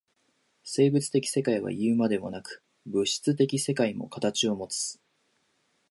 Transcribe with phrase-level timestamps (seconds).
[0.63, 4.99] 生物的世界はいうまでもなく、物質的世界も形をもつ。